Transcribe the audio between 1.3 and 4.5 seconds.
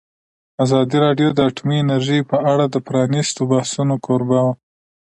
د اټومي انرژي په اړه د پرانیستو بحثونو کوربه